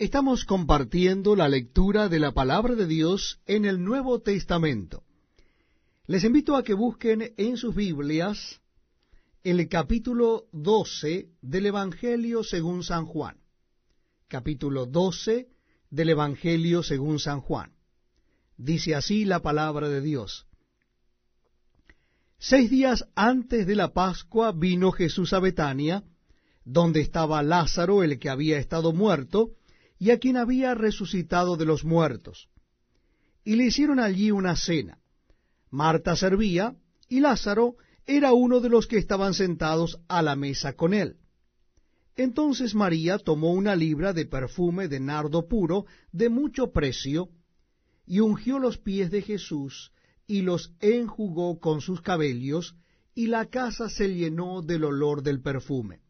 Estamos 0.00 0.46
compartiendo 0.46 1.36
la 1.36 1.46
lectura 1.46 2.08
de 2.08 2.18
la 2.18 2.32
palabra 2.32 2.74
de 2.74 2.86
Dios 2.86 3.38
en 3.44 3.66
el 3.66 3.84
Nuevo 3.84 4.22
Testamento. 4.22 5.02
Les 6.06 6.24
invito 6.24 6.56
a 6.56 6.62
que 6.62 6.72
busquen 6.72 7.34
en 7.36 7.58
sus 7.58 7.74
Biblias 7.74 8.62
el 9.44 9.68
capítulo 9.68 10.46
12 10.52 11.28
del 11.42 11.66
Evangelio 11.66 12.42
según 12.42 12.82
San 12.82 13.04
Juan. 13.04 13.42
Capítulo 14.26 14.86
12 14.86 15.48
del 15.90 16.08
Evangelio 16.08 16.82
según 16.82 17.18
San 17.18 17.42
Juan. 17.42 17.74
Dice 18.56 18.94
así 18.94 19.26
la 19.26 19.42
palabra 19.42 19.90
de 19.90 20.00
Dios. 20.00 20.46
Seis 22.38 22.70
días 22.70 23.04
antes 23.16 23.66
de 23.66 23.76
la 23.76 23.92
Pascua 23.92 24.52
vino 24.52 24.92
Jesús 24.92 25.34
a 25.34 25.40
Betania, 25.40 26.04
donde 26.64 27.02
estaba 27.02 27.42
Lázaro, 27.42 28.02
el 28.02 28.18
que 28.18 28.30
había 28.30 28.56
estado 28.56 28.94
muerto, 28.94 29.56
y 30.00 30.10
a 30.10 30.18
quien 30.18 30.38
había 30.38 30.74
resucitado 30.74 31.58
de 31.58 31.66
los 31.66 31.84
muertos. 31.84 32.48
Y 33.44 33.56
le 33.56 33.66
hicieron 33.66 34.00
allí 34.00 34.30
una 34.30 34.56
cena. 34.56 34.98
Marta 35.70 36.16
servía, 36.16 36.74
y 37.06 37.20
Lázaro 37.20 37.76
era 38.06 38.32
uno 38.32 38.60
de 38.60 38.70
los 38.70 38.86
que 38.86 38.96
estaban 38.96 39.34
sentados 39.34 40.00
a 40.08 40.22
la 40.22 40.36
mesa 40.36 40.72
con 40.72 40.94
él. 40.94 41.18
Entonces 42.16 42.74
María 42.74 43.18
tomó 43.18 43.52
una 43.52 43.76
libra 43.76 44.14
de 44.14 44.24
perfume 44.24 44.88
de 44.88 45.00
nardo 45.00 45.46
puro 45.46 45.84
de 46.12 46.30
mucho 46.30 46.72
precio, 46.72 47.28
y 48.06 48.20
ungió 48.20 48.58
los 48.58 48.78
pies 48.78 49.10
de 49.10 49.20
Jesús, 49.20 49.92
y 50.26 50.40
los 50.40 50.72
enjugó 50.80 51.60
con 51.60 51.82
sus 51.82 52.00
cabellos, 52.00 52.74
y 53.14 53.26
la 53.26 53.50
casa 53.50 53.90
se 53.90 54.14
llenó 54.14 54.62
del 54.62 54.84
olor 54.84 55.22
del 55.22 55.42
perfume. 55.42 56.00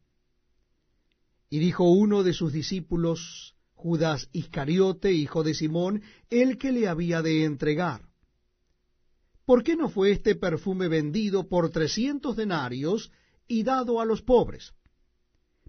Y 1.48 1.58
dijo 1.58 1.90
uno 1.90 2.22
de 2.22 2.32
sus 2.32 2.52
discípulos, 2.52 3.56
Judas 3.80 4.28
Iscariote, 4.32 5.10
hijo 5.10 5.42
de 5.42 5.54
Simón, 5.54 6.02
el 6.28 6.58
que 6.58 6.70
le 6.70 6.86
había 6.86 7.22
de 7.22 7.44
entregar. 7.44 8.02
¿Por 9.46 9.64
qué 9.64 9.74
no 9.74 9.88
fue 9.88 10.12
este 10.12 10.34
perfume 10.34 10.86
vendido 10.88 11.48
por 11.48 11.70
trescientos 11.70 12.36
denarios 12.36 13.10
y 13.48 13.62
dado 13.62 13.98
a 13.98 14.04
los 14.04 14.20
pobres? 14.20 14.74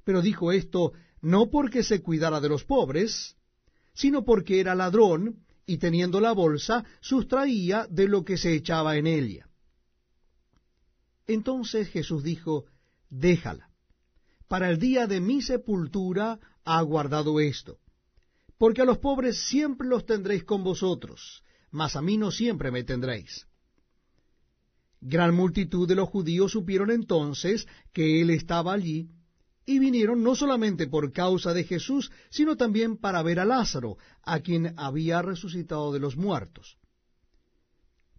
Pero 0.03 0.22
dijo 0.22 0.52
esto 0.52 0.92
no 1.22 1.50
porque 1.50 1.84
se 1.84 2.02
cuidara 2.02 2.42
de 2.42 2.50
los 2.50 2.66
pobres, 2.66 3.38
sino 3.94 4.25
porque 4.25 4.59
era 4.59 4.75
ladrón 4.75 5.46
y 5.66 5.78
teniendo 5.78 6.20
la 6.20 6.34
bolsa 6.34 6.84
sustraía 7.00 7.88
de 7.90 8.09
lo 8.09 8.25
que 8.25 8.38
se 8.38 8.53
echaba 8.53 8.98
en 8.98 9.08
ella. 9.08 9.48
Entonces 11.28 11.88
Jesús 11.88 12.23
dijo, 12.23 12.66
déjala, 13.09 13.70
para 14.50 14.70
el 14.70 14.80
día 14.80 15.08
de 15.08 15.22
mi 15.22 15.42
sepultura 15.42 16.40
ha 16.66 16.81
guardado 16.81 17.40
esto 17.40 17.80
porque 18.62 18.84
a 18.84 18.86
los 18.86 19.00
pobres 19.00 19.48
siempre 19.48 19.88
los 19.88 20.06
tendréis 20.06 20.44
con 20.44 20.64
vosotros, 20.64 21.44
mas 21.72 21.95
a 21.95 22.02
mí 22.04 22.16
no 22.16 22.30
siempre 22.30 22.70
me 22.70 22.84
tendréis. 22.84 23.48
Gran 25.00 25.34
multitud 25.34 25.88
de 25.88 25.95
los 25.95 26.08
judíos 26.09 26.52
supieron 26.52 26.92
entonces 26.92 27.68
que 27.92 28.22
él 28.22 28.30
estaba 28.30 28.73
allí, 28.73 29.09
y 29.66 29.80
vinieron 29.80 30.22
no 30.22 30.36
solamente 30.36 30.86
por 30.86 31.12
causa 31.12 31.56
de 31.56 31.64
Jesús, 31.64 32.12
sino 32.30 32.56
también 32.56 32.98
para 32.98 33.23
ver 33.23 33.40
a 33.40 33.45
Lázaro, 33.45 33.98
a 34.22 34.42
quien 34.42 34.75
había 34.78 35.23
resucitado 35.23 35.92
de 35.92 36.00
los 36.00 36.16
muertos. 36.16 36.78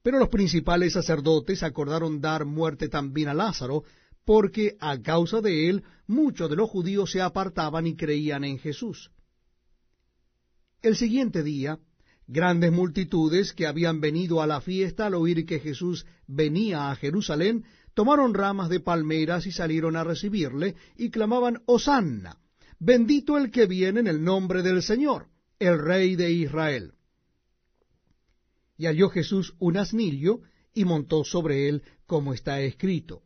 Pero 0.02 0.18
los 0.18 0.28
principales 0.28 0.94
sacerdotes 0.94 1.62
acordaron 1.62 2.20
dar 2.20 2.46
muerte 2.46 2.88
también 2.88 3.28
a 3.28 3.34
Lázaro, 3.34 3.84
porque 4.24 4.76
a 4.80 5.00
causa 5.00 5.40
de 5.40 5.68
él 5.68 5.84
muchos 6.08 6.50
de 6.50 6.56
los 6.56 6.68
judíos 6.68 7.12
se 7.12 7.20
apartaban 7.20 7.86
y 7.86 7.94
creían 7.94 8.42
en 8.42 8.58
Jesús. 8.58 9.12
El 10.82 10.96
siguiente 10.96 11.44
día, 11.44 11.78
grandes 12.26 12.72
multitudes 12.72 13.52
que 13.52 13.68
habían 13.68 14.00
venido 14.00 14.42
a 14.42 14.48
la 14.48 14.60
fiesta 14.60 15.06
al 15.06 15.14
oír 15.14 15.46
que 15.46 15.60
Jesús 15.60 16.06
venía 16.26 16.90
a 16.90 16.96
Jerusalén, 16.96 17.64
tomaron 17.94 18.34
ramas 18.34 18.68
de 18.68 18.80
palmeras 18.80 19.46
y 19.46 19.52
salieron 19.52 19.94
a 19.94 20.02
recibirle, 20.02 20.74
y 20.96 21.10
clamaban, 21.10 21.62
Hosanna, 21.66 22.40
bendito 22.80 23.38
el 23.38 23.52
que 23.52 23.66
viene 23.66 24.00
en 24.00 24.08
el 24.08 24.24
nombre 24.24 24.62
del 24.62 24.82
Señor, 24.82 25.28
el 25.60 25.78
Rey 25.78 26.16
de 26.16 26.32
Israel. 26.32 26.94
Y 28.76 28.86
halló 28.86 29.08
Jesús 29.08 29.54
un 29.60 29.76
asnillo, 29.76 30.40
y 30.74 30.84
montó 30.84 31.22
sobre 31.22 31.68
él, 31.68 31.84
como 32.06 32.34
está 32.34 32.60
escrito. 32.60 33.22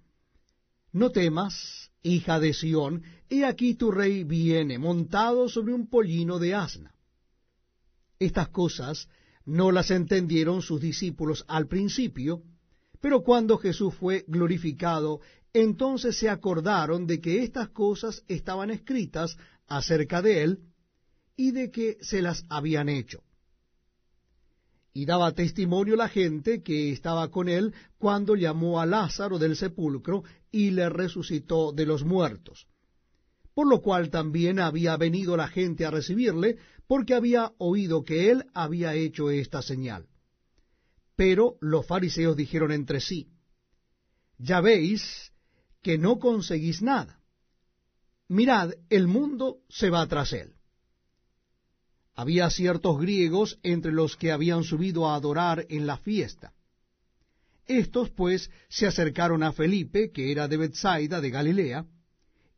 No 0.92 1.10
temas, 1.10 1.90
hija 2.02 2.38
de 2.38 2.52
Sión, 2.52 3.02
he 3.30 3.46
aquí 3.46 3.74
tu 3.74 3.90
rey 3.90 4.24
viene, 4.24 4.78
montado 4.78 5.48
sobre 5.48 5.72
un 5.72 5.88
pollino 5.88 6.38
de 6.38 6.54
asna. 6.54 6.95
Estas 8.18 8.48
cosas 8.48 9.08
no 9.44 9.70
las 9.70 9.90
entendieron 9.90 10.62
sus 10.62 10.80
discípulos 10.80 11.44
al 11.48 11.68
principio, 11.68 12.42
pero 13.00 13.22
cuando 13.22 13.58
Jesús 13.58 13.94
fue 13.94 14.24
glorificado, 14.26 15.20
entonces 15.52 16.18
se 16.18 16.28
acordaron 16.28 17.06
de 17.06 17.20
que 17.20 17.42
estas 17.42 17.68
cosas 17.68 18.24
estaban 18.28 18.70
escritas 18.70 19.36
acerca 19.66 20.20
de 20.20 20.42
él 20.42 20.60
y 21.36 21.52
de 21.52 21.70
que 21.70 21.98
se 22.00 22.22
las 22.22 22.44
habían 22.48 22.88
hecho. 22.88 23.22
Y 24.92 25.04
daba 25.04 25.32
testimonio 25.32 25.94
la 25.94 26.08
gente 26.08 26.62
que 26.62 26.90
estaba 26.90 27.30
con 27.30 27.48
él 27.48 27.74
cuando 27.98 28.34
llamó 28.34 28.80
a 28.80 28.86
Lázaro 28.86 29.38
del 29.38 29.54
sepulcro 29.56 30.24
y 30.50 30.70
le 30.70 30.88
resucitó 30.88 31.72
de 31.72 31.84
los 31.84 32.02
muertos. 32.02 32.66
Por 33.54 33.68
lo 33.68 33.80
cual 33.82 34.10
también 34.10 34.58
había 34.58 34.96
venido 34.96 35.36
la 35.36 35.48
gente 35.48 35.84
a 35.84 35.90
recibirle, 35.90 36.58
porque 36.86 37.14
había 37.14 37.52
oído 37.58 38.04
que 38.04 38.30
él 38.30 38.44
había 38.54 38.94
hecho 38.94 39.30
esta 39.30 39.62
señal. 39.62 40.06
Pero 41.16 41.56
los 41.60 41.86
fariseos 41.86 42.36
dijeron 42.36 42.72
entre 42.72 43.00
sí, 43.00 43.28
ya 44.38 44.60
veis 44.60 45.32
que 45.82 45.98
no 45.98 46.18
conseguís 46.18 46.82
nada. 46.82 47.20
Mirad, 48.28 48.72
el 48.90 49.06
mundo 49.06 49.58
se 49.68 49.88
va 49.88 50.06
tras 50.06 50.32
él. 50.32 50.54
Había 52.14 52.50
ciertos 52.50 52.98
griegos 52.98 53.58
entre 53.62 53.92
los 53.92 54.16
que 54.16 54.32
habían 54.32 54.64
subido 54.64 55.08
a 55.08 55.14
adorar 55.14 55.66
en 55.68 55.86
la 55.86 55.98
fiesta. 55.98 56.52
Estos, 57.66 58.10
pues, 58.10 58.50
se 58.68 58.86
acercaron 58.86 59.42
a 59.42 59.52
Felipe, 59.52 60.10
que 60.12 60.32
era 60.32 60.48
de 60.48 60.56
Bethsaida, 60.56 61.20
de 61.20 61.30
Galilea, 61.30 61.86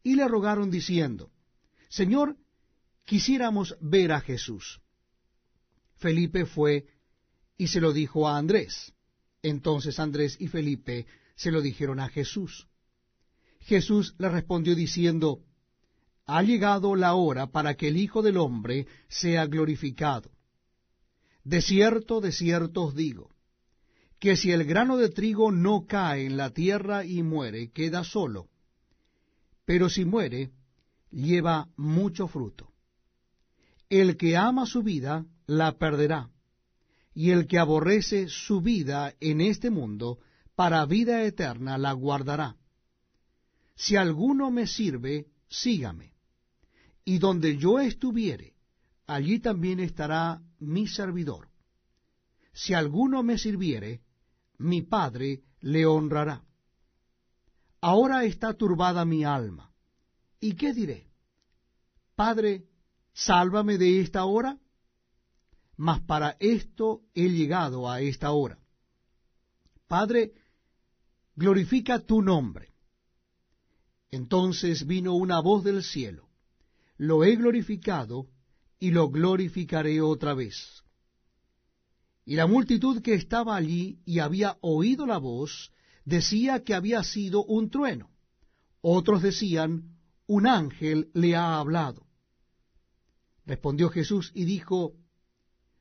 y 0.02 0.14
le 0.14 0.28
rogaron 0.28 0.70
diciendo, 0.70 1.30
Señor, 1.88 2.36
quisiéramos 3.08 3.74
ver 3.80 4.12
a 4.12 4.20
Jesús. 4.20 4.82
Felipe 5.96 6.44
fue 6.44 6.84
y 7.56 7.68
se 7.68 7.80
lo 7.80 7.94
dijo 7.94 8.28
a 8.28 8.36
Andrés. 8.36 8.92
Entonces 9.42 9.98
Andrés 9.98 10.36
y 10.38 10.48
Felipe 10.48 11.06
se 11.34 11.50
lo 11.50 11.62
dijeron 11.62 12.00
a 12.00 12.10
Jesús. 12.10 12.68
Jesús 13.60 14.14
le 14.18 14.28
respondió 14.28 14.74
diciendo, 14.74 15.40
Ha 16.26 16.42
llegado 16.42 16.94
la 16.96 17.14
hora 17.14 17.46
para 17.46 17.76
que 17.76 17.88
el 17.88 17.96
Hijo 17.96 18.20
del 18.20 18.36
Hombre 18.36 18.86
sea 19.08 19.46
glorificado. 19.46 20.30
De 21.44 21.62
cierto, 21.62 22.20
de 22.20 22.30
cierto 22.30 22.82
os 22.82 22.94
digo, 22.94 23.30
que 24.18 24.36
si 24.36 24.52
el 24.52 24.64
grano 24.64 24.98
de 24.98 25.08
trigo 25.08 25.50
no 25.50 25.86
cae 25.86 26.26
en 26.26 26.36
la 26.36 26.50
tierra 26.50 27.06
y 27.06 27.22
muere, 27.22 27.70
queda 27.70 28.04
solo, 28.04 28.50
pero 29.64 29.88
si 29.88 30.04
muere, 30.04 30.50
lleva 31.10 31.68
mucho 31.76 32.28
fruto. 32.28 32.67
El 33.88 34.16
que 34.16 34.36
ama 34.36 34.66
su 34.66 34.82
vida, 34.82 35.26
la 35.46 35.78
perderá, 35.78 36.30
y 37.14 37.30
el 37.30 37.46
que 37.46 37.58
aborrece 37.58 38.28
su 38.28 38.60
vida 38.60 39.14
en 39.20 39.40
este 39.40 39.70
mundo, 39.70 40.18
para 40.54 40.84
vida 40.86 41.22
eterna 41.22 41.78
la 41.78 41.92
guardará. 41.92 42.56
Si 43.74 43.96
alguno 43.96 44.50
me 44.50 44.66
sirve, 44.66 45.28
sígame, 45.48 46.12
y 47.04 47.18
donde 47.18 47.56
yo 47.56 47.78
estuviere, 47.78 48.54
allí 49.06 49.40
también 49.40 49.80
estará 49.80 50.42
mi 50.58 50.86
servidor. 50.86 51.48
Si 52.52 52.74
alguno 52.74 53.22
me 53.22 53.38
sirviere, 53.38 54.02
mi 54.58 54.82
Padre 54.82 55.42
le 55.60 55.86
honrará. 55.86 56.44
Ahora 57.80 58.24
está 58.24 58.54
turbada 58.54 59.04
mi 59.04 59.24
alma. 59.24 59.72
¿Y 60.40 60.54
qué 60.54 60.74
diré? 60.74 61.06
Padre, 62.16 62.64
sálvame 63.18 63.78
de 63.78 64.00
esta 64.00 64.24
hora, 64.24 64.58
mas 65.76 66.00
para 66.02 66.36
esto 66.38 67.02
he 67.14 67.28
llegado 67.28 67.90
a 67.90 68.00
esta 68.00 68.30
hora. 68.30 68.58
Padre, 69.88 70.32
glorifica 71.34 71.98
tu 71.98 72.22
nombre. 72.22 72.74
Entonces 74.10 74.86
vino 74.86 75.14
una 75.14 75.40
voz 75.40 75.64
del 75.64 75.82
cielo, 75.82 76.28
lo 76.96 77.24
he 77.24 77.34
glorificado 77.36 78.28
y 78.78 78.92
lo 78.92 79.10
glorificaré 79.10 80.00
otra 80.00 80.34
vez. 80.34 80.84
Y 82.24 82.36
la 82.36 82.46
multitud 82.46 83.02
que 83.02 83.14
estaba 83.14 83.56
allí 83.56 84.00
y 84.04 84.20
había 84.20 84.58
oído 84.60 85.06
la 85.06 85.18
voz, 85.18 85.72
decía 86.04 86.62
que 86.62 86.74
había 86.74 87.02
sido 87.02 87.44
un 87.44 87.68
trueno. 87.70 88.10
Otros 88.80 89.22
decían, 89.22 89.98
un 90.26 90.46
ángel 90.46 91.10
le 91.14 91.34
ha 91.34 91.58
hablado. 91.58 92.07
Respondió 93.48 93.88
Jesús 93.88 94.30
y 94.34 94.44
dijo, 94.44 94.92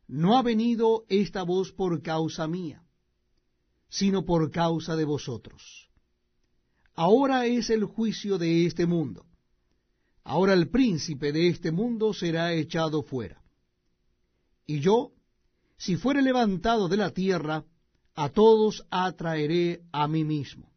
No 0.07 0.37
ha 0.37 0.41
venido 0.41 1.03
esta 1.09 1.43
voz 1.43 1.73
por 1.73 2.01
causa 2.01 2.47
mía, 2.47 2.81
sino 3.89 4.23
por 4.23 4.51
causa 4.51 4.95
de 4.95 5.03
vosotros. 5.03 5.89
Ahora 6.93 7.45
es 7.45 7.69
el 7.69 7.83
juicio 7.83 8.37
de 8.37 8.65
este 8.65 8.85
mundo. 8.85 9.25
Ahora 10.23 10.53
el 10.53 10.69
príncipe 10.69 11.33
de 11.33 11.49
este 11.49 11.73
mundo 11.73 12.13
será 12.13 12.53
echado 12.53 13.03
fuera. 13.03 13.43
Y 14.65 14.79
yo, 14.79 15.11
si 15.77 15.97
fuere 15.97 16.21
levantado 16.21 16.87
de 16.87 16.95
la 16.95 17.11
tierra, 17.11 17.65
a 18.15 18.29
todos 18.29 18.87
atraeré 18.89 19.81
a 19.91 20.07
mí 20.07 20.23
mismo. 20.23 20.71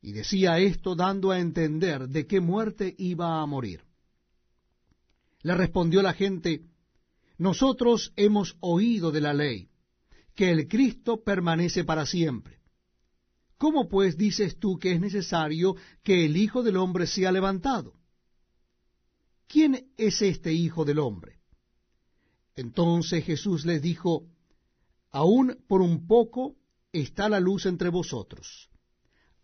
Y 0.00 0.12
decía 0.12 0.60
esto 0.60 0.94
dando 0.94 1.32
a 1.32 1.40
entender 1.40 2.08
de 2.08 2.28
qué 2.28 2.40
muerte 2.40 2.94
iba 2.98 3.42
a 3.42 3.46
morir. 3.46 3.82
Le 5.42 5.54
respondió 5.54 6.02
la 6.02 6.12
gente, 6.14 6.62
Nosotros 7.38 8.12
hemos 8.16 8.56
oído 8.60 9.10
de 9.10 9.20
la 9.20 9.34
ley, 9.34 9.68
que 10.34 10.50
el 10.50 10.68
Cristo 10.68 11.22
permanece 11.22 11.84
para 11.84 12.06
siempre. 12.06 12.60
¿Cómo 13.58 13.88
pues 13.88 14.16
dices 14.16 14.58
tú 14.58 14.78
que 14.78 14.92
es 14.92 15.00
necesario 15.00 15.76
que 16.02 16.24
el 16.24 16.36
Hijo 16.36 16.62
del 16.62 16.76
Hombre 16.76 17.06
sea 17.06 17.30
levantado? 17.32 17.94
¿Quién 19.46 19.92
es 19.96 20.22
este 20.22 20.52
Hijo 20.52 20.84
del 20.84 20.98
Hombre? 20.98 21.38
Entonces 22.56 23.24
Jesús 23.24 23.64
les 23.64 23.82
dijo, 23.82 24.26
Aún 25.10 25.62
por 25.68 25.82
un 25.82 26.06
poco 26.06 26.56
está 26.92 27.28
la 27.28 27.40
luz 27.40 27.66
entre 27.66 27.88
vosotros. 27.88 28.70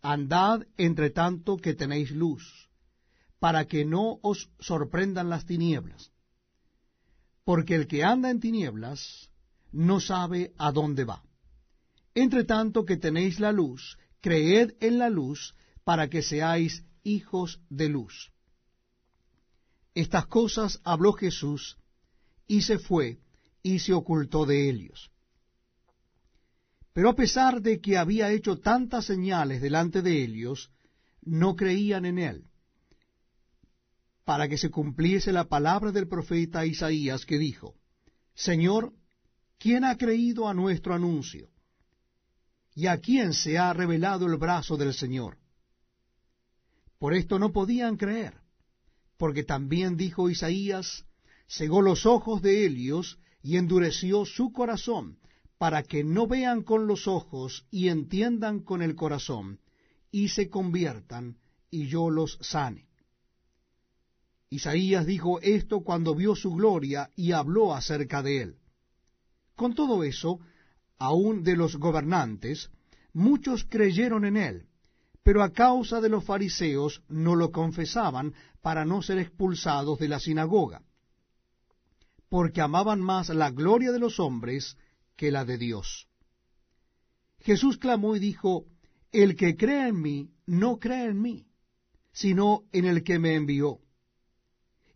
Andad 0.01 0.65
entre 0.77 1.09
tanto 1.09 1.57
que 1.57 1.73
tenéis 1.73 2.11
luz, 2.11 2.68
para 3.39 3.65
que 3.65 3.85
no 3.85 4.19
os 4.21 4.49
sorprendan 4.59 5.29
las 5.29 5.45
tinieblas. 5.45 6.11
Porque 7.43 7.75
el 7.75 7.87
que 7.87 8.03
anda 8.03 8.29
en 8.29 8.39
tinieblas 8.39 9.29
no 9.71 9.99
sabe 9.99 10.53
a 10.57 10.71
dónde 10.71 11.05
va. 11.05 11.23
Entre 12.13 12.43
tanto 12.43 12.85
que 12.85 12.97
tenéis 12.97 13.39
la 13.39 13.51
luz, 13.51 13.97
creed 14.21 14.75
en 14.79 14.99
la 14.99 15.09
luz, 15.09 15.55
para 15.83 16.09
que 16.09 16.21
seáis 16.21 16.83
hijos 17.03 17.61
de 17.69 17.89
luz. 17.89 18.31
Estas 19.93 20.27
cosas 20.27 20.79
habló 20.83 21.13
Jesús, 21.13 21.77
y 22.47 22.61
se 22.63 22.77
fue, 22.77 23.19
y 23.63 23.79
se 23.79 23.93
ocultó 23.93 24.45
de 24.45 24.69
ellos. 24.69 25.11
Pero 26.93 27.09
a 27.09 27.15
pesar 27.15 27.61
de 27.61 27.79
que 27.79 27.97
había 27.97 28.31
hecho 28.31 28.57
tantas 28.57 29.05
señales 29.05 29.61
delante 29.61 30.01
de 30.01 30.23
ellos, 30.23 30.71
no 31.21 31.55
creían 31.55 32.05
en 32.05 32.19
él, 32.19 32.45
para 34.29 34.47
que 34.47 34.59
se 34.59 34.69
cumpliese 34.69 35.31
la 35.31 35.45
palabra 35.45 35.91
del 35.91 36.07
profeta 36.07 36.63
Isaías 36.63 37.25
que 37.25 37.39
dijo, 37.39 37.73
Señor, 38.35 38.93
¿quién 39.57 39.83
ha 39.83 39.97
creído 39.97 40.47
a 40.47 40.53
nuestro 40.53 40.93
anuncio? 40.93 41.49
¿Y 42.75 42.85
a 42.85 42.99
quién 42.99 43.33
se 43.33 43.57
ha 43.57 43.73
revelado 43.73 44.27
el 44.27 44.37
brazo 44.37 44.77
del 44.77 44.93
Señor? 44.93 45.39
Por 46.99 47.15
esto 47.15 47.39
no 47.39 47.51
podían 47.51 47.97
creer, 47.97 48.35
porque 49.17 49.43
también 49.43 49.97
dijo 49.97 50.29
Isaías, 50.29 51.05
cegó 51.47 51.81
los 51.81 52.05
ojos 52.05 52.43
de 52.43 52.67
ellos 52.67 53.17
y 53.41 53.57
endureció 53.57 54.25
su 54.25 54.51
corazón, 54.51 55.17
para 55.57 55.81
que 55.81 56.03
no 56.03 56.27
vean 56.27 56.61
con 56.61 56.85
los 56.85 57.07
ojos 57.07 57.65
y 57.71 57.87
entiendan 57.87 58.59
con 58.59 58.83
el 58.83 58.93
corazón, 58.93 59.59
y 60.11 60.27
se 60.27 60.51
conviertan, 60.51 61.39
y 61.71 61.87
yo 61.87 62.11
los 62.11 62.37
sane. 62.41 62.88
Isaías 64.49 65.05
dijo 65.05 65.39
esto 65.41 65.81
cuando 65.81 66.15
vio 66.15 66.35
su 66.35 66.53
gloria 66.53 67.11
y 67.15 67.33
habló 67.33 67.73
acerca 67.73 68.23
de 68.23 68.41
él. 68.41 68.55
Con 69.55 69.75
todo 69.75 70.03
eso, 70.03 70.39
aun 70.97 71.43
de 71.43 71.55
los 71.55 71.75
gobernantes, 71.75 72.71
muchos 73.13 73.65
creyeron 73.65 74.25
en 74.25 74.37
él, 74.37 74.67
pero 75.21 75.43
a 75.43 75.51
causa 75.51 76.01
de 76.01 76.09
los 76.09 76.25
fariseos 76.25 77.03
no 77.07 77.35
lo 77.35 77.51
confesaban 77.51 78.33
para 78.61 78.85
no 78.85 79.01
ser 79.01 79.19
expulsados 79.19 79.99
de 79.99 80.07
la 80.07 80.19
sinagoga, 80.19 80.81
porque 82.27 82.61
amaban 82.61 83.01
más 83.01 83.29
la 83.29 83.51
gloria 83.51 83.91
de 83.91 83.99
los 83.99 84.19
hombres 84.19 84.77
que 85.15 85.31
la 85.31 85.45
de 85.45 85.57
Dios. 85.57 86.07
Jesús 87.39 87.77
clamó 87.77 88.15
y 88.15 88.19
dijo, 88.19 88.65
El 89.11 89.35
que 89.35 89.55
cree 89.55 89.89
en 89.89 90.01
mí, 90.01 90.31
no 90.45 90.79
cree 90.79 91.05
en 91.05 91.21
mí, 91.21 91.45
sino 92.11 92.63
en 92.71 92.85
el 92.85 93.03
que 93.03 93.19
me 93.19 93.35
envió. 93.35 93.79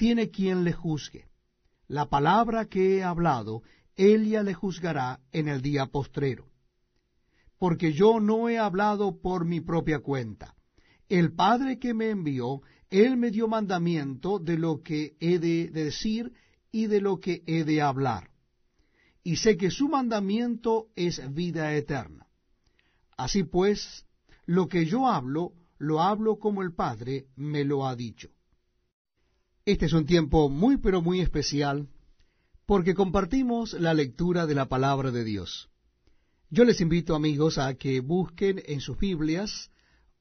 tiene 0.00 0.30
quien 0.30 0.64
le 0.64 0.72
juzgue. 0.72 1.26
La 1.86 2.08
palabra 2.08 2.64
que 2.64 2.96
he 2.96 3.02
hablado, 3.02 3.62
ella 3.96 4.42
le 4.42 4.54
juzgará 4.54 5.20
en 5.30 5.46
el 5.46 5.60
día 5.60 5.84
postrero. 5.84 6.46
Porque 7.58 7.92
yo 7.92 8.18
no 8.18 8.48
he 8.48 8.58
hablado 8.58 9.20
por 9.20 9.44
mi 9.44 9.60
propia 9.60 9.98
cuenta. 9.98 10.54
El 11.10 11.34
Padre 11.34 11.78
que 11.78 11.92
me 11.92 12.08
envió, 12.08 12.62
Él 12.88 13.18
me 13.18 13.30
dio 13.30 13.46
mandamiento 13.46 14.38
de 14.38 14.56
lo 14.56 14.80
que 14.82 15.16
he 15.20 15.38
de 15.38 15.68
decir 15.68 16.32
y 16.72 16.86
de 16.86 17.02
lo 17.02 17.20
que 17.20 17.42
he 17.46 17.64
de 17.64 17.82
hablar 17.82 18.30
y 19.22 19.36
sé 19.36 19.58
que 19.58 19.70
su 19.70 19.86
mandamiento 19.86 20.86
es 20.96 21.20
vida 21.34 21.74
eterna. 21.74 22.26
Así 23.18 23.42
pues, 23.44 24.06
lo 24.46 24.66
que 24.66 24.86
yo 24.86 25.06
hablo, 25.08 25.52
lo 25.76 26.00
hablo 26.00 26.38
como 26.38 26.62
el 26.62 26.72
Padre 26.72 27.26
me 27.36 27.64
lo 27.64 27.86
ha 27.86 27.94
dicho. 27.94 28.30
Este 29.70 29.86
es 29.86 29.92
un 29.92 30.04
tiempo 30.04 30.48
muy 30.48 30.78
pero 30.78 31.00
muy 31.00 31.20
especial 31.20 31.88
porque 32.66 32.92
compartimos 32.92 33.74
la 33.74 33.94
lectura 33.94 34.44
de 34.46 34.56
la 34.56 34.68
palabra 34.68 35.12
de 35.12 35.22
Dios. 35.22 35.70
Yo 36.48 36.64
les 36.64 36.80
invito 36.80 37.14
amigos 37.14 37.56
a 37.56 37.74
que 37.74 38.00
busquen 38.00 38.60
en 38.66 38.80
sus 38.80 38.98
Biblias 38.98 39.70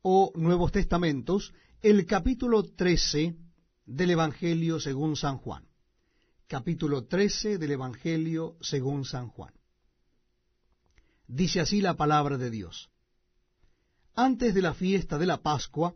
o 0.04 0.32
Nuevos 0.36 0.72
Testamentos 0.72 1.52
el 1.82 2.06
capítulo 2.06 2.64
13 2.64 3.38
del 3.88 4.12
Evangelio 4.12 4.80
según 4.80 5.16
San 5.16 5.38
Juan 5.38 5.66
capítulo 6.48 7.06
13 7.06 7.58
del 7.58 7.72
Evangelio 7.72 8.56
según 8.62 9.04
San 9.04 9.30
Juan. 9.30 9.54
Dice 11.28 11.60
así 11.60 11.82
la 11.82 11.96
palabra 11.96 12.38
de 12.38 12.52
Dios. 12.52 12.92
Antes 14.14 14.54
de 14.54 14.62
la 14.62 14.76
fiesta 14.76 15.18
de 15.18 15.26
la 15.26 15.42
Pascua, 15.42 15.96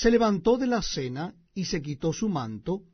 se 0.00 0.12
levantó 0.12 0.58
de 0.58 0.68
la 0.68 0.80
cena 0.80 1.34
y 1.54 1.64
se 1.64 1.82
quitó 1.82 2.12
su 2.12 2.28
manto, 2.28 2.84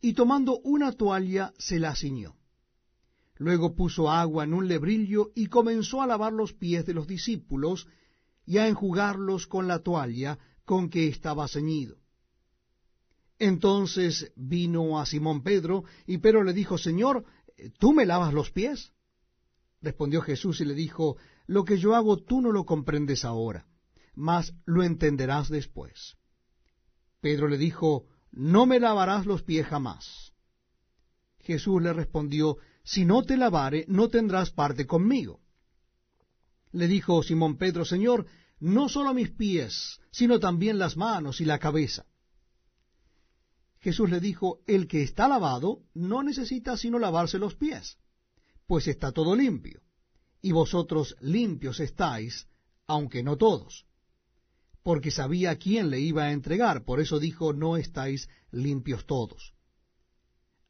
y 0.00 0.14
tomando 0.14 0.58
una 0.64 0.90
toalla 0.90 1.52
se 1.58 1.78
la 1.78 1.94
ciñó. 1.94 2.34
Luego 3.36 3.76
puso 3.76 4.10
agua 4.10 4.42
en 4.42 4.54
un 4.54 4.66
lebrillo 4.66 5.30
y 5.36 5.46
comenzó 5.46 6.02
a 6.02 6.08
lavar 6.08 6.32
los 6.32 6.52
pies 6.52 6.84
de 6.86 6.92
los 6.92 7.06
discípulos 7.06 7.86
y 8.46 8.58
a 8.58 8.66
enjugarlos 8.66 9.46
con 9.46 9.68
la 9.68 9.78
toalla 9.78 10.40
con 10.64 10.90
que 10.90 11.06
estaba 11.06 11.46
ceñido. 11.46 11.98
Entonces 13.38 14.32
vino 14.34 14.98
a 14.98 15.06
Simón 15.06 15.44
Pedro, 15.44 15.84
y 16.04 16.18
Pedro 16.18 16.42
le 16.42 16.52
dijo, 16.52 16.78
Señor, 16.78 17.26
¿tú 17.78 17.92
me 17.92 18.06
lavas 18.06 18.34
los 18.34 18.50
pies? 18.50 18.92
Respondió 19.82 20.20
Jesús 20.20 20.60
y 20.60 20.64
le 20.64 20.74
dijo, 20.74 21.16
Lo 21.46 21.64
que 21.64 21.78
yo 21.78 21.94
hago 21.94 22.16
tú 22.16 22.40
no 22.40 22.50
lo 22.50 22.64
comprendes 22.64 23.24
ahora, 23.24 23.68
mas 24.16 24.52
lo 24.66 24.82
entenderás 24.82 25.48
después. 25.48 26.16
Pedro 27.20 27.48
le 27.48 27.58
dijo, 27.58 28.06
No 28.32 28.66
me 28.66 28.80
lavarás 28.80 29.26
los 29.26 29.42
pies 29.42 29.66
jamás. 29.66 30.32
Jesús 31.40 31.82
le 31.82 31.92
respondió, 31.92 32.58
Si 32.82 33.04
no 33.04 33.22
te 33.22 33.36
lavare, 33.36 33.84
no 33.88 34.08
tendrás 34.08 34.50
parte 34.50 34.86
conmigo. 34.86 35.40
Le 36.72 36.86
dijo 36.86 37.22
Simón 37.22 37.56
Pedro, 37.56 37.84
Señor, 37.84 38.26
no 38.60 38.88
solo 38.88 39.12
mis 39.14 39.30
pies, 39.30 40.00
sino 40.10 40.38
también 40.38 40.78
las 40.78 40.96
manos 40.96 41.40
y 41.40 41.44
la 41.44 41.58
cabeza. 41.58 42.06
Jesús 43.80 44.10
le 44.10 44.20
dijo, 44.20 44.60
El 44.66 44.86
que 44.86 45.02
está 45.02 45.26
lavado 45.26 45.82
no 45.94 46.22
necesita 46.22 46.76
sino 46.76 46.98
lavarse 46.98 47.38
los 47.38 47.54
pies, 47.54 47.98
pues 48.66 48.86
está 48.86 49.12
todo 49.12 49.34
limpio, 49.34 49.80
y 50.42 50.52
vosotros 50.52 51.16
limpios 51.20 51.80
estáis, 51.80 52.46
aunque 52.86 53.22
no 53.22 53.36
todos. 53.36 53.86
Porque 54.82 55.10
sabía 55.10 55.56
quién 55.56 55.90
le 55.90 56.00
iba 56.00 56.24
a 56.24 56.32
entregar, 56.32 56.84
por 56.84 57.00
eso 57.00 57.18
dijo, 57.18 57.52
no 57.52 57.76
estáis 57.76 58.28
limpios 58.50 59.06
todos. 59.06 59.54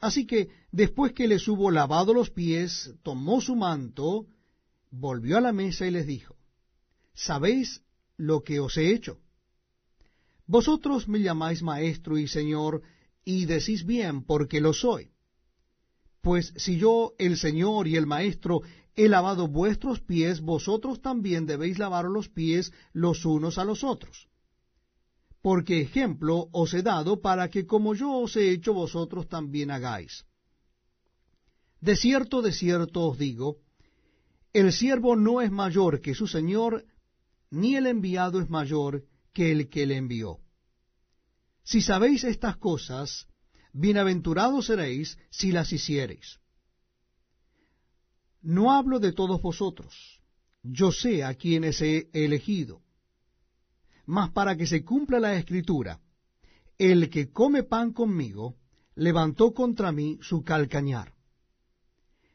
Así 0.00 0.26
que 0.26 0.48
después 0.72 1.12
que 1.12 1.28
les 1.28 1.46
hubo 1.46 1.70
lavado 1.70 2.14
los 2.14 2.30
pies, 2.30 2.94
tomó 3.02 3.40
su 3.40 3.54
manto, 3.54 4.26
volvió 4.90 5.36
a 5.36 5.40
la 5.40 5.52
mesa 5.52 5.86
y 5.86 5.90
les 5.90 6.06
dijo, 6.06 6.36
¿sabéis 7.14 7.82
lo 8.16 8.42
que 8.42 8.60
os 8.60 8.76
he 8.76 8.92
hecho? 8.92 9.20
Vosotros 10.46 11.06
me 11.06 11.20
llamáis 11.20 11.62
maestro 11.62 12.18
y 12.18 12.26
señor, 12.26 12.82
y 13.24 13.44
decís 13.44 13.84
bien, 13.84 14.24
porque 14.24 14.60
lo 14.60 14.72
soy. 14.72 15.12
Pues 16.20 16.52
si 16.56 16.76
yo, 16.76 17.14
el 17.18 17.36
Señor 17.36 17.88
y 17.88 17.96
el 17.96 18.06
Maestro, 18.06 18.62
he 19.00 19.09
lavado 19.09 19.49
vuestros 19.49 20.00
pies, 20.00 20.42
vosotros 20.42 21.00
también 21.00 21.47
debéis 21.47 21.78
lavar 21.78 22.04
los 22.04 22.28
pies 22.28 22.71
los 22.92 23.25
unos 23.25 23.57
a 23.57 23.64
los 23.64 23.83
otros. 23.83 24.28
Porque 25.40 25.80
ejemplo 25.80 26.49
os 26.52 26.75
he 26.75 26.83
dado 26.83 27.23
para 27.23 27.49
que 27.49 27.64
como 27.64 27.95
yo 27.95 28.12
os 28.12 28.37
he 28.37 28.50
hecho, 28.50 28.75
vosotros 28.75 29.26
también 29.26 29.71
hagáis. 29.71 30.26
De 31.80 31.97
cierto, 31.97 32.42
de 32.42 32.52
cierto 32.52 33.07
os 33.09 33.16
digo, 33.16 33.57
el 34.52 34.71
siervo 34.71 35.16
no 35.16 35.40
es 35.40 35.50
mayor 35.50 36.02
que 36.02 36.14
su 36.14 36.26
Señor, 36.26 36.85
ni 37.50 37.76
el 37.76 37.87
enviado 37.87 38.38
es 38.40 38.50
mayor 38.50 39.07
que 39.33 39.50
el 39.50 39.71
que 39.71 39.87
le 39.87 39.97
envió. 39.97 40.40
Si 41.62 41.80
sabéis 41.80 42.25
estas 42.25 42.59
cosas, 42.59 43.28
bienaventurados 43.73 44.66
seréis 44.66 45.16
si 45.30 45.52
las 45.52 45.73
hiciereis. 45.73 46.39
No 48.42 48.73
hablo 48.73 49.00
de 49.00 49.12
todos 49.12 49.42
vosotros, 49.42 50.20
yo 50.62 50.92
sé 50.92 51.25
a 51.25 51.35
quienes 51.35 51.80
he 51.82 52.09
elegido, 52.12 52.82
mas 54.06 54.30
para 54.30 54.56
que 54.56 54.66
se 54.66 54.85
cumpla 54.85 55.20
la 55.20 55.35
escritura, 55.35 56.00
el 56.78 57.11
que 57.11 57.30
come 57.30 57.62
pan 57.62 57.92
conmigo, 57.92 58.56
levantó 58.94 59.52
contra 59.52 59.92
mí 59.92 60.18
su 60.23 60.42
calcañar. 60.42 61.14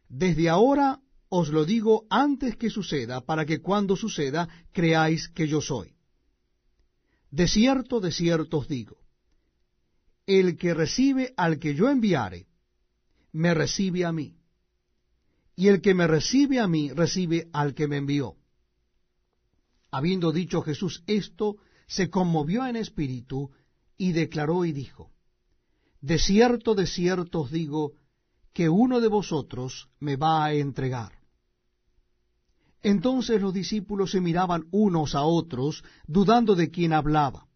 Desde 0.08 0.50
ahora 0.50 1.02
os 1.30 1.50
lo 1.50 1.66
digo 1.66 2.06
antes 2.10 2.56
que 2.56 2.70
suceda, 2.70 3.22
para 3.22 3.46
que 3.46 3.62
cuando 3.62 3.96
suceda 3.96 4.48
creáis 4.72 5.28
que 5.30 5.48
yo 5.48 5.60
soy. 5.60 5.96
De 7.32 7.48
cierto, 7.48 8.00
de 8.00 8.12
cierto 8.12 8.60
os 8.60 8.68
digo, 8.68 8.98
el 10.26 10.58
que 10.58 10.74
recibe 10.74 11.34
al 11.36 11.60
que 11.60 11.76
yo 11.76 11.90
enviare, 11.90 12.48
me 13.32 13.54
recibe 13.54 14.06
a 14.06 14.12
mí. 14.12 14.35
Y 15.56 15.68
el 15.68 15.82
que 15.82 15.94
me 15.94 16.08
recibe 16.08 16.60
a 16.60 16.68
mí, 16.68 16.92
recibe 16.92 17.50
al 17.54 17.74
que 17.74 17.88
me 17.88 17.98
envió. 17.98 18.36
Habiendo 19.92 20.32
dicho 20.32 20.62
Jesús 20.62 21.04
esto, 21.08 21.58
se 21.88 22.10
conmovió 22.10 22.66
en 22.66 22.76
espíritu 22.76 23.52
y 23.98 24.12
declaró 24.12 24.66
y 24.66 24.74
dijo, 24.74 25.12
De 26.02 26.20
cierto, 26.20 26.76
de 26.76 26.88
cierto 26.88 27.42
os 27.42 27.52
digo, 27.52 27.94
que 28.54 28.70
uno 28.70 29.02
de 29.02 29.08
vosotros 29.08 29.90
me 30.00 30.16
va 30.16 30.46
a 30.46 30.54
entregar. 30.54 31.14
Entonces 32.82 33.42
los 33.42 33.54
discípulos 33.54 34.12
se 34.12 34.22
miraban 34.22 34.68
unos 34.72 35.16
a 35.16 35.24
otros, 35.24 35.84
dudando 36.08 36.56
de 36.56 36.70
quién 36.70 36.94
hablaba. 36.94 37.48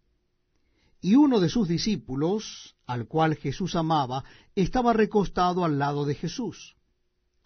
Y 1.01 1.15
uno 1.15 1.39
de 1.39 1.49
sus 1.49 1.67
discípulos, 1.67 2.75
al 2.85 3.07
cual 3.07 3.35
Jesús 3.35 3.75
amaba, 3.75 4.23
estaba 4.55 4.91
recostado 4.91 5.63
al 5.63 5.79
lado 5.79 6.05
de 6.05 6.15
Jesús. 6.15 6.75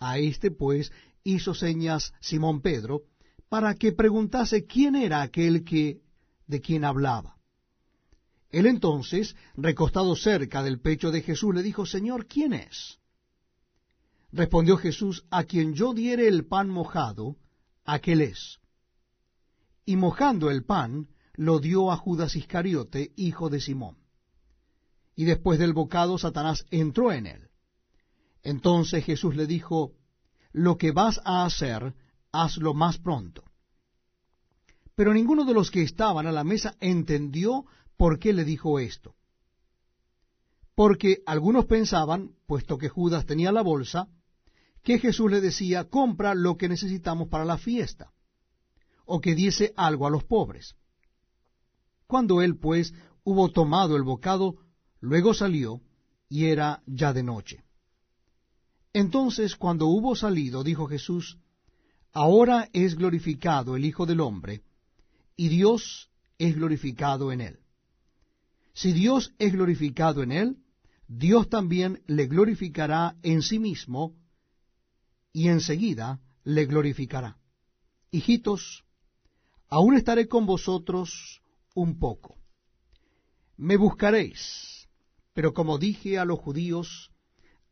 A 0.06 0.18
éste, 0.18 0.52
pues, 0.52 0.92
hizo 1.24 1.54
señas 1.54 2.14
Simón 2.20 2.60
Pedro, 2.62 3.04
para 3.48 3.74
que 3.76 3.94
preguntase 3.94 4.66
quién 4.66 4.96
era 4.96 5.22
aquel 5.22 5.64
que 5.64 6.02
de 6.46 6.60
quien 6.60 6.84
hablaba. 6.84 7.38
Él 8.50 8.66
entonces, 8.66 9.36
recostado 9.56 10.16
cerca 10.18 10.62
del 10.62 10.82
pecho 10.82 11.10
de 11.10 11.22
Jesús, 11.22 11.56
le 11.56 11.64
dijo, 11.64 11.86
Señor, 11.86 12.28
¿quién 12.28 12.52
es? 12.52 13.00
Respondió 14.34 14.76
Jesús, 14.76 15.26
a 15.32 15.46
quien 15.46 15.74
yo 15.74 15.94
diere 15.94 16.28
el 16.28 16.46
pan 16.46 16.70
mojado, 16.70 17.38
aquel 17.86 18.22
es. 18.22 18.60
Y 19.86 19.96
mojando 19.96 20.52
el 20.52 20.66
pan, 20.66 21.08
lo 21.34 21.60
dio 21.60 21.92
a 21.92 21.98
Judas 21.98 22.36
Iscariote, 22.36 23.14
hijo 23.16 23.50
de 23.50 23.62
Simón. 23.62 23.98
Y 25.16 25.24
después 25.24 25.60
del 25.60 25.74
bocado 25.74 26.18
Satanás 26.18 26.66
entró 26.72 27.14
en 27.14 27.28
él. 27.28 27.50
Entonces 28.44 29.06
Jesús 29.06 29.36
le 29.36 29.48
dijo, 29.48 29.94
Lo 30.52 30.78
que 30.78 30.92
vas 30.92 31.22
a 31.24 31.46
hacer, 31.46 31.96
hazlo 32.32 32.74
más 32.74 32.98
pronto. 33.00 33.44
Pero 34.96 35.14
ninguno 35.14 35.46
de 35.46 35.54
los 35.54 35.72
que 35.72 35.82
estaban 35.82 36.28
a 36.28 36.32
la 36.32 36.44
mesa 36.44 36.76
entendió 36.80 37.66
por 37.98 38.20
qué 38.20 38.34
le 38.34 38.44
dijo 38.44 38.80
esto. 38.80 39.16
Porque 40.76 41.24
algunos 41.26 41.66
pensaban, 41.66 42.32
puesto 42.48 42.78
que 42.78 42.90
Judas 42.90 43.26
tenía 43.26 43.52
la 43.52 43.62
bolsa, 43.62 44.08
que 44.84 45.00
Jesús 45.00 45.32
le 45.32 45.40
decía, 45.40 45.86
compra 45.86 46.36
lo 46.36 46.58
que 46.58 46.68
necesitamos 46.68 47.30
para 47.30 47.46
la 47.46 47.58
fiesta, 47.58 48.12
o 49.06 49.22
que 49.22 49.36
diese 49.36 49.74
algo 49.78 50.06
a 50.06 50.10
los 50.10 50.24
pobres. 50.24 50.76
Cuando 52.08 52.42
él, 52.42 52.58
pues, 52.58 52.94
hubo 53.24 53.50
tomado 53.50 53.96
el 53.96 54.04
bocado, 54.04 54.58
luego 55.00 55.34
salió, 55.34 55.82
y 56.28 56.46
era 56.46 56.82
ya 56.86 57.14
de 57.14 57.24
noche. 57.24 57.64
Entonces, 58.94 59.56
cuando 59.56 59.88
hubo 59.88 60.16
salido, 60.16 60.64
dijo 60.64 60.88
Jesús, 60.88 61.40
Ahora 62.12 62.70
es 62.74 62.96
glorificado 62.96 63.76
el 63.76 63.86
Hijo 63.86 64.06
del 64.06 64.20
Hombre, 64.20 64.62
y 65.36 65.50
Dios 65.50 66.12
es 66.38 66.56
glorificado 66.56 67.32
en 67.32 67.42
él. 67.42 67.60
Si 68.74 68.94
Dios 68.94 69.34
es 69.40 69.52
glorificado 69.52 70.22
en 70.22 70.32
él, 70.32 70.58
Dios 71.08 71.50
también 71.50 72.04
le 72.06 72.28
glorificará 72.28 73.18
en 73.24 73.42
sí 73.42 73.58
mismo, 73.58 74.16
y 75.32 75.48
enseguida 75.48 76.22
le 76.44 76.66
glorificará. 76.66 77.38
Hijitos, 78.12 78.84
aún 79.70 79.96
estaré 79.96 80.28
con 80.28 80.46
vosotros 80.46 81.42
un 81.74 81.98
poco. 81.98 82.38
Me 83.58 83.76
buscaréis, 83.76 84.88
pero 85.34 85.54
como 85.54 85.80
dije 85.80 86.20
a 86.20 86.26
los 86.26 86.40
judíos, 86.40 87.13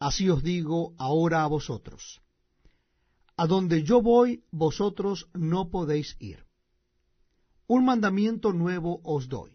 así 0.01 0.25
os 0.31 0.41
digo 0.41 0.96
ahora 0.98 1.43
a 1.43 1.48
vosotros. 1.48 2.22
A 3.38 3.46
donde 3.46 3.84
yo 3.84 4.01
voy, 4.01 4.43
vosotros 4.51 5.29
no 5.34 5.70
podéis 5.70 6.17
ir. 6.20 6.39
Un 7.67 7.86
mandamiento 7.86 8.51
nuevo 8.51 9.00
os 9.03 9.29
doy, 9.29 9.51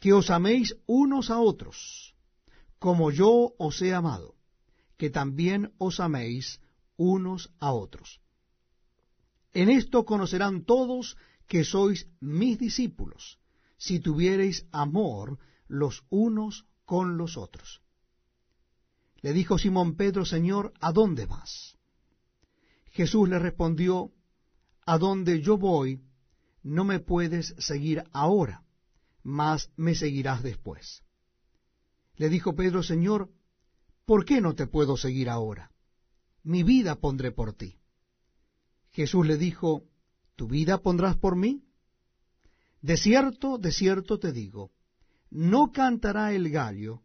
que 0.00 0.12
os 0.12 0.30
améis 0.30 0.76
unos 0.86 1.30
a 1.30 1.38
otros, 1.38 2.16
como 2.80 3.12
yo 3.12 3.54
os 3.56 3.80
he 3.82 3.94
amado, 3.94 4.34
que 4.98 5.10
también 5.10 5.72
os 5.78 6.00
améis 6.00 6.60
unos 6.96 7.54
a 7.60 7.72
otros. 7.72 8.20
En 9.54 9.70
esto 9.70 10.04
conocerán 10.04 10.64
todos 10.64 11.16
que 11.46 11.62
sois 11.62 12.10
mis 12.18 12.58
discípulos, 12.58 13.38
si 13.78 14.00
tuviereis 14.00 14.66
amor 14.72 15.38
los 15.68 16.04
unos 16.10 16.66
con 16.84 17.16
los 17.16 17.36
otros. 17.36 17.85
Le 19.22 19.32
dijo 19.32 19.58
Simón 19.58 19.96
Pedro, 19.96 20.24
Señor, 20.24 20.72
¿a 20.80 20.92
dónde 20.92 21.26
vas? 21.26 21.76
Jesús 22.90 23.28
le 23.28 23.38
respondió, 23.38 24.12
A 24.84 24.98
donde 24.98 25.40
yo 25.40 25.56
voy, 25.56 26.00
no 26.62 26.84
me 26.84 27.00
puedes 27.00 27.54
seguir 27.58 28.04
ahora, 28.12 28.64
mas 29.22 29.70
me 29.76 29.94
seguirás 29.94 30.42
después. 30.42 31.02
Le 32.16 32.28
dijo 32.28 32.54
Pedro, 32.54 32.82
Señor, 32.82 33.30
¿por 34.04 34.24
qué 34.24 34.40
no 34.40 34.54
te 34.54 34.66
puedo 34.66 34.96
seguir 34.96 35.28
ahora? 35.28 35.70
Mi 36.42 36.62
vida 36.62 36.96
pondré 36.96 37.32
por 37.32 37.52
ti. 37.52 37.78
Jesús 38.92 39.26
le 39.26 39.36
dijo, 39.36 39.84
¿tu 40.36 40.48
vida 40.48 40.78
pondrás 40.78 41.16
por 41.16 41.36
mí? 41.36 41.64
De 42.80 42.96
cierto, 42.96 43.58
de 43.58 43.72
cierto 43.72 44.18
te 44.18 44.32
digo, 44.32 44.70
no 45.30 45.72
cantará 45.72 46.32
el 46.32 46.50
gallo 46.50 47.02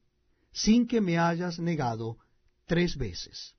sin 0.52 0.88
que 0.88 1.02
me 1.02 1.18
hayas 1.18 1.60
negado 1.60 2.18
tres 2.66 2.98
veces. 2.98 3.56